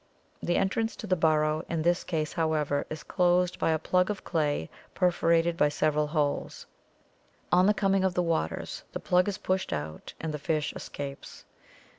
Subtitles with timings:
[0.41, 4.23] The entrance to the burrow in this case, however, is closed by a plug of
[4.23, 6.65] clay perforated by several holes.
[7.51, 11.45] On the coming of the waters the plug is pushed out and the fish escapes.